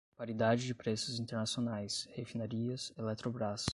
Paridade 0.17 0.65
de 0.65 0.73
preços 0.73 1.19
internacionais, 1.19 2.07
refinarias, 2.13 2.91
Eletrobrás 2.97 3.67